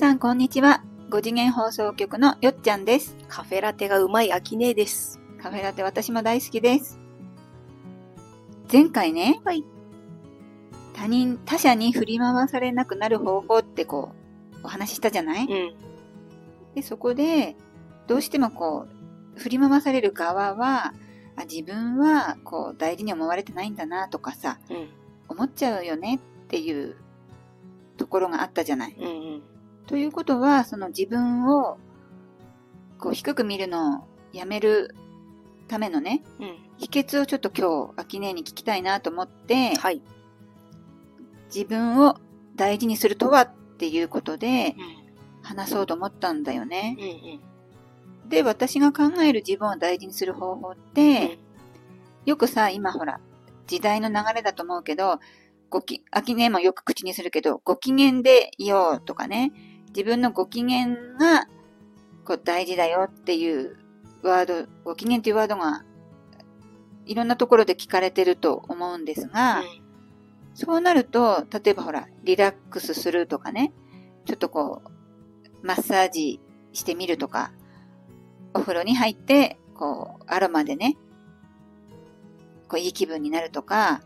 [0.00, 0.82] さん、こんにちは。
[1.10, 3.14] 5次元放送局のよっちゃんです。
[3.28, 5.20] カフェラテがうまい秋姉です。
[5.42, 6.98] カフェラテ私も大好きです。
[8.72, 9.62] 前回ね、はい。
[10.94, 14.12] 他人、他者に振り回されなくなる方法ってこ
[14.54, 15.74] う、お話ししたじゃない、うん。
[16.74, 17.54] で、そこで、
[18.06, 18.86] どうしてもこ
[19.36, 20.94] う、振り回される側は、
[21.36, 24.88] あ自分はこう、大事に思われてないんだなとかさ、うん。
[25.28, 26.96] 思っちゃうよねっていう
[27.98, 28.96] ところがあったじゃない？
[28.98, 29.42] うんうん。
[29.90, 31.76] ということは、その自分を
[33.00, 34.94] こう低く見るのをやめる
[35.66, 36.56] ためのね、うん。
[36.78, 40.00] 秘訣をちょっと今日、秋音に聞きたいなと思って、はい。
[41.52, 42.14] 自分を
[42.54, 45.00] 大事にするとはっていうことでうん。
[45.42, 46.96] 話そうと思ったんだよね。
[46.96, 48.28] うんうん。
[48.28, 51.40] で、私が考える自分を大事にする方法って、
[52.26, 53.18] よくさ、今ほら、
[53.66, 55.18] 時代の流れだと思うけど、
[55.68, 59.50] ごき、秋音もよく口にするけど、ご機嫌でいようとかね、
[59.94, 61.46] 自分のご機嫌が、
[62.24, 63.76] こう大事だよっていう
[64.22, 65.84] ワード、ご機嫌っていうワードが、
[67.06, 69.62] いろんなところで聞かれてると思うんですが、
[70.54, 73.72] そうなると、例えばほら、リラックスするとかね、
[74.26, 76.40] ちょっとこう、マッサージ
[76.72, 77.52] してみるとか、
[78.54, 80.96] お風呂に入って、こう、アロマでね、
[82.68, 84.02] こう、いい気分になるとか、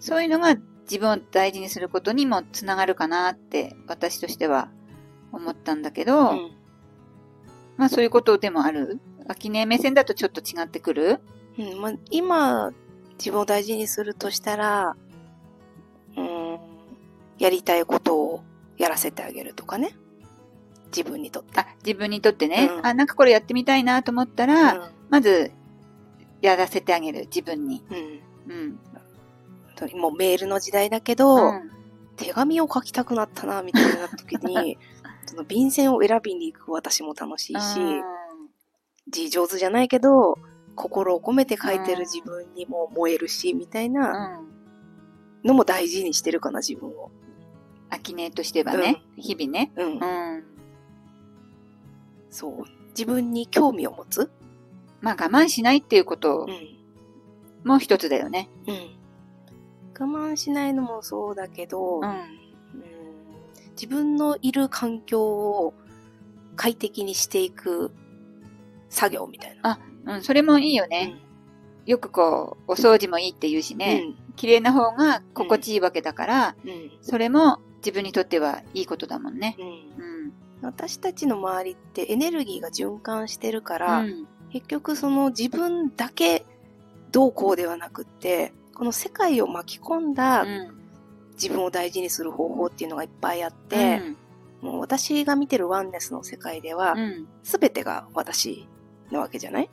[0.00, 4.70] そういうのが自分を大事にすることにもつながるかなって、私としては
[5.34, 6.50] 思ったんだけど、うん。
[7.76, 9.00] まあそういうことでもある？
[9.26, 11.20] 秋音目線だとちょっと違ってくる？
[11.58, 11.80] うん。
[11.80, 12.72] まあ、今、
[13.18, 14.96] 自分を大事にするとしたら、
[16.16, 16.58] うん、
[17.38, 18.42] やりたいことを
[18.76, 19.96] やらせてあげるとかね。
[20.96, 21.60] 自分にとって。
[21.60, 25.52] あ、自分にとってね、うんあ、なんかこれやってみたいなと思ったら、うまず、
[26.40, 27.78] やらせてあげる、自分に。
[27.78, 27.82] ん。
[28.48, 28.78] うん。
[29.92, 30.00] うん。
[30.00, 31.70] もうメールの時代だけど、うん
[32.16, 34.78] 手紙を書きたくなったな、みたいな時に、
[35.34, 37.80] その便箋を選びに行く私も楽しいし、
[39.08, 40.38] 字上手じゃないけど、
[40.76, 44.54] 心を込めて書いてる自分にも燃えるし、みたいなうん。
[45.44, 47.10] のも大事にしてるかな、自分を。
[47.90, 49.72] 秋音としてはね、日々ね。
[49.76, 49.92] うん。
[49.94, 50.44] うん。
[52.30, 52.64] そう。
[52.90, 54.30] 自分に興味を持つ？
[55.00, 57.68] まあ我慢しないっていうことうん。
[57.68, 58.48] も一つだよね。
[58.68, 60.08] うん。
[60.12, 62.43] 我慢しないのもそうだけど、うん。
[63.74, 65.74] うん自分のいる環境を
[66.56, 67.92] 快適にしていく
[68.88, 69.80] 作業みたいな。
[70.06, 71.20] うん、それもいいよね。
[71.86, 74.14] よくこう、お掃除もいいって言うしね。
[74.36, 76.70] 綺麗な方が心地いいわけだから、うん。
[76.70, 76.90] うん。
[77.02, 79.56] それも自分にとってはいいことだもんね。
[79.58, 79.66] うん。
[79.66, 79.70] う
[80.28, 80.32] ん。
[80.62, 84.26] 私たちの周りってエネルギーが循環してるから、うん。
[84.50, 86.46] 結局その自分だけ
[87.10, 90.83] どうこうではなくって、この世界を巻き込んだうん。
[91.34, 94.02] 自分を大事にする方法っていうのがいっぱいあって、
[94.60, 97.28] もう私が見てるワンネスの世界ではう、ん。
[97.42, 98.66] すべてが私
[99.10, 99.70] なわけじゃない？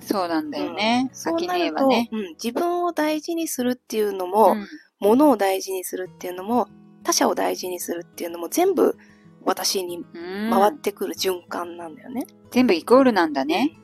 [0.00, 1.08] そうなんだよね。
[1.12, 2.08] そう秋なると、ね。
[2.12, 4.66] うん、自分を大事にするっていうのも、うん
[4.98, 6.68] 物を大事にするっていうのも、
[7.02, 8.96] 他者を大事にするっていうのも全部
[9.44, 12.26] 私にうん回ってくる循環なんだよね。
[12.50, 13.76] 全部イコールなんだね。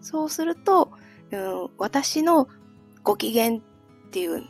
[0.00, 0.90] そうすると、
[1.30, 2.48] うん、私の
[3.04, 3.60] ご機嫌っ
[4.10, 4.48] ていう、うん、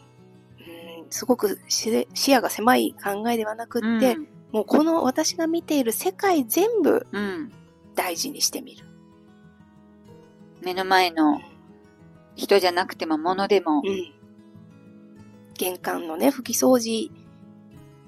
[1.11, 7.53] すごく視視野が狭い考えではなくって、うんもうこの私が見ている世界全部うん。
[7.95, 8.85] 大事にしてみる。
[10.61, 11.41] 目の前の
[12.35, 13.89] 人じゃなくても物でもう。
[13.89, 14.13] ん。
[15.55, 17.13] 玄関のね、拭き掃除、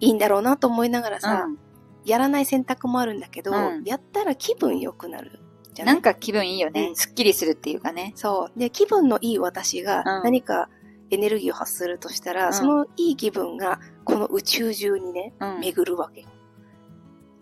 [0.01, 1.59] いいんだろうなと思いながらさ、うん
[2.05, 5.39] やらない選択もあるんだけど、うんやったら気分良くなる。
[5.75, 6.89] じゃなんか気分いいよね。
[6.89, 8.13] うんすっきりするっていうかね。
[8.17, 8.59] そう。
[8.59, 10.69] で、気分のいい私がうん何か
[11.13, 15.61] エネルギーを発するとしたら、うんそのいい気分がこの宇宙中にね、うん。
[15.61, 16.29] 巡るわけよ。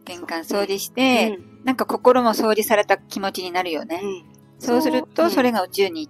[0.04, 4.00] 玄関掃除して、うんなんか心も掃除された気持ちになるよね。
[4.02, 4.24] うん
[4.58, 6.08] そうすると、うんそれが宇宙に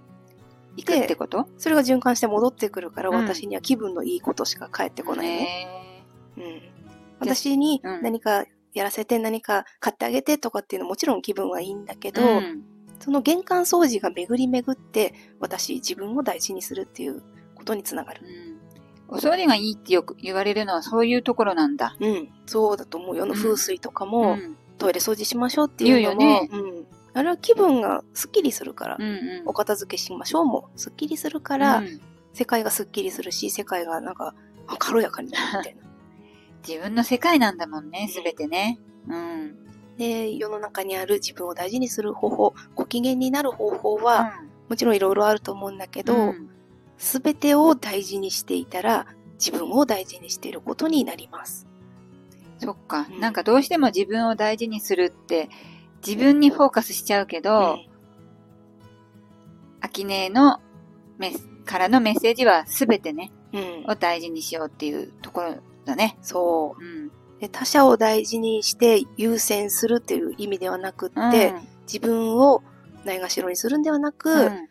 [0.75, 1.47] 行くってこと？
[1.57, 5.37] それが循環して戻ってくるから、うん私には気分のいいことしか返ってこないね。
[5.37, 6.03] ね。
[6.37, 6.61] うん、
[7.19, 12.63] 私にうん何かやらせて何か買ってあげてとかっていうのはもちろん気分はいいんだけど、うん
[12.99, 17.23] その玄関掃除が巡り巡って私自分を大事にするっていう
[17.61, 18.21] ことにつながる。
[19.09, 19.15] うん。
[19.15, 21.95] お掃除がいいってよく言われるのはそういうところなんだ。
[21.99, 23.23] うん、そうだと思うよ。
[23.23, 24.57] あのうん風水とかも、ん。
[24.77, 29.43] トイレ掃除しましょうっていうのも、ねうん、あれは気分がスッキリするから、うんうん。
[29.45, 32.01] お片付けしましょうもスッキリするから、うん
[32.33, 34.33] 世界がスッキリするし、世界がなんか
[34.67, 35.81] あ軽やかになるみたいな。
[36.65, 38.79] 自分の世界なんだもんね、すべてね。
[39.07, 39.55] うん。
[39.97, 44.33] で、世の中にある自分を大事にする方法、ご機嫌になる方法は、
[44.69, 46.49] もちろんいろいろあると思うんだけど、うん
[47.01, 49.07] すべてを大事にしていたら、
[49.39, 51.65] 自分を大事にしていることになります。
[52.59, 55.49] そっか、うんなんかどうしても自分を大事にするって、
[56.05, 57.79] 自分にフォーカスしちゃうけど、
[59.81, 60.59] アキネの
[61.17, 63.61] メスからのメッセージはすべてね、うん。
[63.61, 65.55] うんを大事にしようっていうところ
[65.85, 66.19] だね。
[66.21, 67.07] そうん。
[67.07, 67.11] う。
[67.39, 71.55] で他者を大事にして優先するっていう意味ではなくって、
[71.91, 72.61] 自分を
[73.05, 74.69] ないがしろにするんではなく、うん、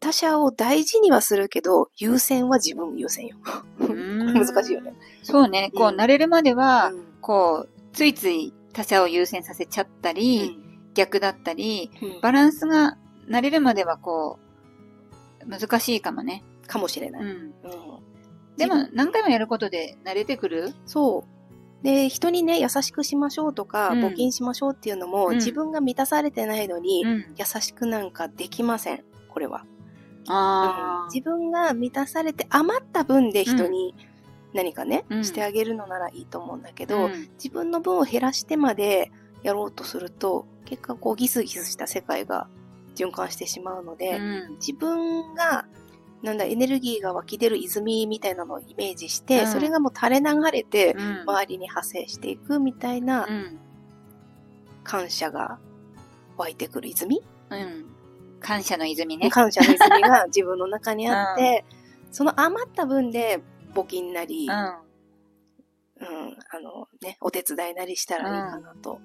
[0.00, 3.36] 他者を大事にはするけど、優先は自分優先よ。
[3.80, 4.94] うん難しいよね。
[5.22, 10.58] そうね、こう、うん慣れるまでは、うんこう、ついつい他者を優先させちゃったり、
[10.94, 12.96] 逆だったり、うんバランスが
[13.28, 14.38] 慣れるまではこ
[15.44, 16.44] う、難しいかもね。
[16.66, 17.22] かもしれない。
[17.22, 17.28] うん。
[17.28, 17.52] うん
[18.56, 20.74] でも、何回もやることで慣れてくる？
[20.84, 21.24] そ
[21.82, 21.84] う。
[21.84, 27.34] で、人にね、優しくしましょうとか、うん募金しましょうっていうのも、うん自分が満たされてないのに、うん。
[27.36, 29.04] 優しくなんかできません。
[29.28, 29.64] これは。
[31.12, 33.94] 自分が満たされて余った分で人に
[34.54, 35.24] 何かね、うん。
[35.24, 37.28] してあげるのならいいと思うんだけど、うん。
[37.34, 39.10] 自分の分を減らしてまで
[39.42, 42.48] やろうとすると、結果こうギスギスした世界が
[42.94, 44.20] 循環してしまうので、う
[44.52, 44.56] ん。
[44.56, 45.66] 自分が、
[46.22, 49.46] なんだ、エネルギーが湧き出る泉みたいなのをイメージして、うん。
[49.46, 51.20] それがもう垂れ流れて、うん。
[51.22, 53.58] 周りに派生していくみたいなうん。
[54.82, 55.58] 感謝が
[56.38, 57.84] 湧いてくる泉、うん。
[58.40, 59.30] 感謝の泉ね。
[59.30, 61.64] 感謝の泉が 自分の中にあって、
[62.10, 63.42] その余った分で
[63.74, 64.88] 募金なり、うん。
[66.00, 69.00] うん、あのね、お手伝いなりしたらいいかなと。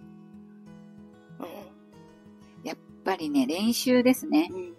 [2.63, 4.49] やっぱりね、練習ですね。
[4.51, 4.57] うん。
[4.57, 4.73] うん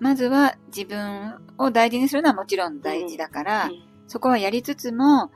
[0.00, 5.30] まずは自分を大事にするのはもちろん大事だから、うんそこはやりつつも、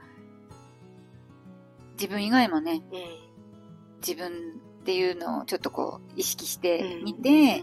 [1.93, 3.00] 自分以外もね、うん
[4.06, 7.62] 自分っていうのをちょっとこう意識してみうんて、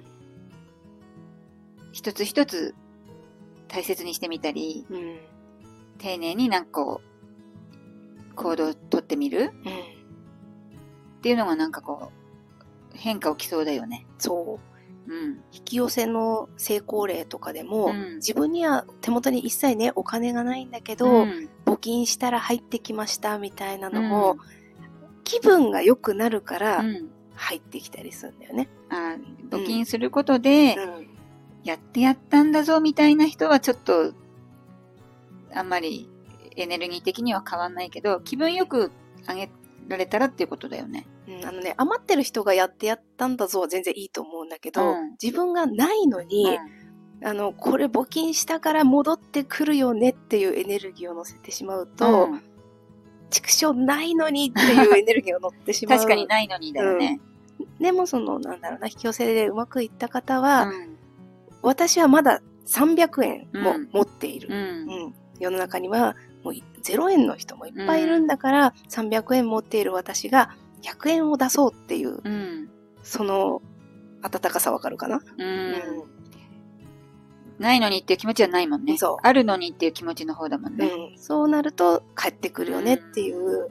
[1.92, 2.76] 一つ一つ
[3.68, 5.18] 大切にしてみたり、うん。
[5.98, 7.02] 丁寧になんかこ
[8.30, 9.48] う、行動をとってみるうん。
[9.48, 9.52] っ
[11.24, 12.12] ていうのがなんかこ
[12.94, 14.06] う、変化起きそうだよね。
[14.20, 14.60] そ
[15.10, 15.12] う。
[15.12, 15.42] うん。
[15.52, 24.38] 引き寄せの成功例とかでも、うん自分には手元に一切ね、お金がないんだけど、うん募金したら入ってきましたみたいなのも、
[25.24, 28.70] 気分が良くなるからうん入ってきたりするんだよね。
[28.90, 29.18] あ
[29.50, 31.16] 募金することで、うん。
[31.64, 34.14] やってやったんだぞみたいな人はちょっと、
[35.54, 36.10] あんまり
[36.56, 38.92] エネルギー的には変わんないけど、気分よく
[39.26, 39.50] あげ
[39.88, 41.08] られたらっていうことだよね。
[41.28, 46.58] うんあのね、余ってる人がやってやったんだぞは全然いいと思うんだけど、うん自分がないのに、
[47.24, 52.42] あの、これ募金したから戻ってくるよねっていうエネルギーを乗せてしまうと、うん
[53.36, 55.98] 畜生ないのにっていうエネルギーを乗ってしまう。
[56.00, 57.20] 確かにないのにだよね。
[57.80, 60.96] でもその、なんだろうな、引き寄せでうまくいった方は、うん
[61.62, 63.90] 私はまだ300円もうん。
[63.92, 64.50] 持っている。
[64.52, 65.06] うん。
[65.06, 65.16] うん。
[65.40, 66.54] 世の中にはもう
[66.84, 72.70] 0円の人もいっぱいいるんだから、300円持っている私が100円を出そうっていう、うん。
[73.02, 73.64] その
[74.22, 76.04] 温かさわかるかな、うん
[77.60, 78.98] ないのにっていう気持ちはないもんね。
[78.98, 79.18] そう。
[79.24, 80.88] あるのにっていう気持ちの方だもんね。
[80.88, 81.18] うん。
[81.18, 83.70] そうなると帰ってくるよねっていう、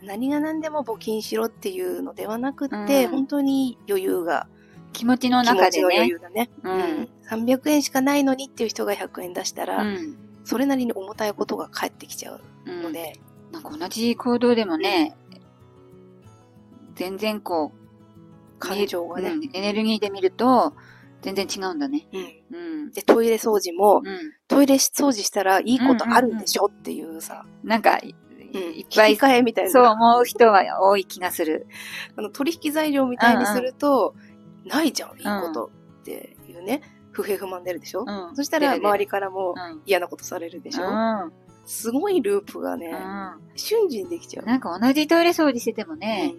[0.00, 0.06] うん。
[0.06, 3.10] 何が何でも募金しろっていうのではなくって、うん。
[3.10, 4.46] 本当に余裕が、
[4.92, 6.06] 気持ちの気持中でちの余ね。
[6.08, 6.50] 裕だね。
[6.62, 6.78] ううん。
[7.02, 10.16] ん、300円しかないのにっていう人が100円出したら、うん。
[10.44, 12.82] それなりに重たいことが返ってきちゃううん。
[12.84, 13.18] ので、
[13.52, 15.16] なんか同じ行動でもね、
[16.94, 20.74] 全然こう、感情がね、うんエネルギーで見ると、
[21.24, 22.06] 全然違うんだね。
[22.12, 22.92] うんうん。
[22.92, 24.32] で、トイレ掃除も、うん。
[24.46, 29.70] トイレ掃除したらいいことあるんでしょっていうさ、なんか、いっぱい引き換えみたいな。
[29.70, 31.66] そう思う人は多い気がする。
[32.16, 34.14] あの取引材料みたいにすると、
[34.66, 38.36] ないじゃん、いいことっていうね、不平不満出るでしょ、うん。
[38.36, 39.82] そしたら周りからもうん。
[39.86, 41.32] 嫌なことされるでしょ、うん。
[41.64, 43.40] すごいループがね、うん。
[43.56, 44.44] 瞬時にできちゃう。
[44.44, 46.34] なんか同じトイレ掃除しててもね、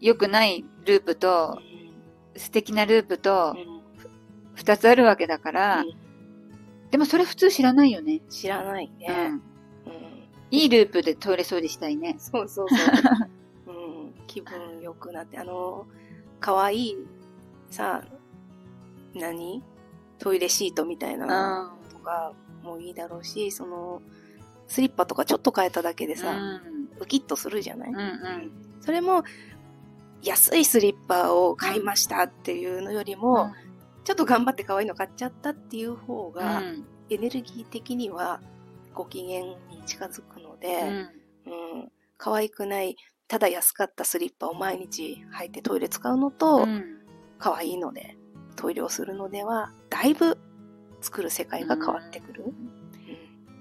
[0.00, 1.60] 良くないループと、
[2.36, 3.82] 素敵なループとう、ん
[4.54, 5.94] 二つあるわけだから、うん
[6.90, 8.20] でもそれ普通知らないよね。
[8.28, 9.06] 知らないね。
[9.08, 9.24] うん。
[9.24, 9.42] うん
[10.50, 12.16] いいループでトイレ掃除したいね。
[12.18, 12.78] そうそうそう。
[13.72, 15.86] うん、気分良くなって、あの、
[16.38, 16.98] 可愛い
[17.70, 18.04] さ、
[19.14, 19.62] 何？
[20.18, 21.78] トイレシートみたいなのん。
[21.88, 24.02] とかもいいだろうし、その、
[24.66, 26.90] スリッパとかちょっと変えただけでさ、うん。
[27.00, 28.52] ウキッとするじゃない、うんうん。
[28.82, 29.24] それも、
[30.22, 33.52] 安いスリッパを買いましたっていうのよりも、
[34.04, 36.84] ちょっと頑張って可愛いの買っちゃったっていう方うが、ん。
[37.10, 38.40] エネルギー的には
[38.94, 41.08] ご機嫌に近づくので、
[41.46, 41.52] うん。
[41.52, 42.96] うん、可愛くない、
[43.28, 46.98] ただ安かったスリッパを毎日履いてトイレ使うのと、うん
[47.38, 48.16] 可愛いので
[48.54, 50.38] トイレをするのでは、だいぶ
[51.00, 52.44] 作る世界が変わってくる。
[52.44, 52.82] うん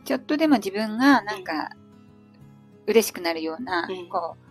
[0.03, 1.69] ちょっとでも自分がなんか、
[2.87, 4.50] 嬉しくなるような、うんこう、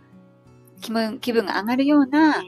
[0.81, 2.43] 気分、気分が上がるような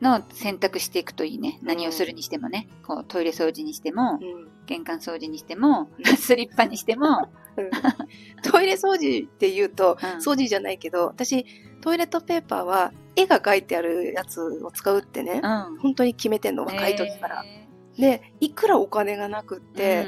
[0.00, 1.58] のを選択していくといいね。
[1.60, 1.68] うん。
[1.68, 2.68] 何をするにしてもね。
[2.86, 4.48] こう、トイレ掃除にしても、うん。
[4.66, 7.70] 玄関掃除にしても、 スリッパにしても、うん。
[8.42, 10.08] トイレ掃除って言うと、うん。
[10.18, 11.44] 掃除じゃないけど、私、
[11.80, 15.78] トイレットペーパーは絵が描いてあるやつを使うってね、うん。
[15.78, 17.44] 本当に決めてんの、若い時から。
[17.44, 20.06] へで、いくらお金がなくっーて、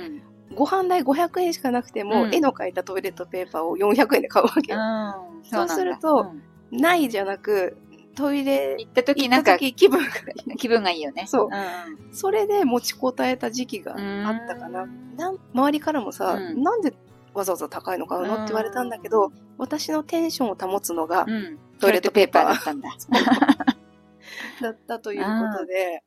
[0.55, 4.73] ご飯代500円しかなくても、うん絵の描いたトイレットペーパーを400円で買うわけ。
[4.73, 4.81] うん。
[4.81, 5.45] うん。
[5.45, 6.31] そうすると
[6.73, 7.77] うんないじゃなく、
[8.15, 10.11] トイレ行った時行なんか気分がい
[10.47, 10.57] い。
[10.57, 11.25] 気分がいいよね。
[11.27, 14.27] そううんそれで持ちこたえた時期がうん。
[14.27, 14.87] あったかな。
[15.17, 16.93] なん周りからもさ、うんなんで
[17.35, 21.59] わざわざ高いの買うのって言われたんだけど、私のテンションを保つのがうん。
[21.79, 22.91] トイレットペーパーだったんだ。
[24.61, 26.03] だったということで、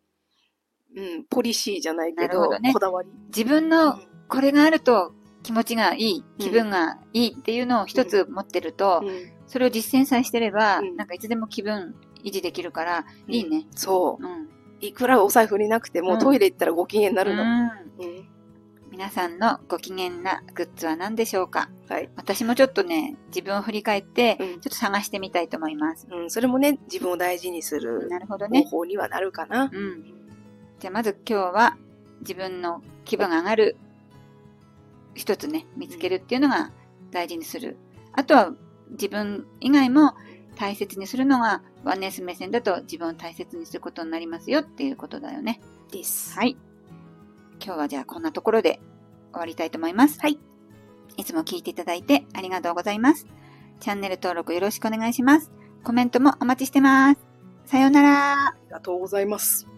[0.95, 3.09] うん、ポリシーじゃないけど、どねこだわり。
[3.27, 5.13] 自分のこれがあると
[5.43, 13.67] 気持ちがいい、気分がいいっていうのを一つ持ってると、うんそれを実践さえしてれば、うんなんかいつでも気分維持できるから、いいね。
[13.75, 14.25] そう。
[14.25, 14.49] うん。
[14.79, 17.43] いくらお財布になくても、うんトイレ行ったらご機嫌になるの。
[17.43, 18.29] うんうん
[18.89, 21.69] 皆さんのご機嫌なグッズは何でしょうか？
[21.89, 22.11] はい。
[22.15, 26.07] 私もちょっとね、自分を振り返って、うんちょっと探してみたいと思います。
[26.11, 28.65] うん、それもね、自分を大事にする方なるほどね。
[28.69, 29.69] 法にはなるかな。
[29.71, 30.03] うん。
[30.79, 31.77] じゃあまず今日は
[32.21, 33.77] 自分の気分が上がる
[35.15, 36.71] 一つね、見つけるっていうのが
[37.11, 37.77] 大事にする。
[38.13, 38.53] あとは
[38.91, 40.15] 自分以外も
[40.55, 45.61] 大切にするのがワンネス目線だと自分を大切にすることになりますよっていうことだよね。
[45.91, 46.37] です。
[46.37, 46.57] はい。
[47.63, 48.79] 今日はじゃあこんなところで
[49.31, 50.19] 終わりたいと思います。
[50.19, 50.39] はい。
[51.17, 53.27] いつも聞いていただいてありがとうございます。
[53.79, 55.51] チャンネル登録よろしくお願いします。
[55.83, 57.19] コメントもお待ちしてます。
[57.65, 58.47] さようなら。
[58.47, 59.72] ありがとうございます。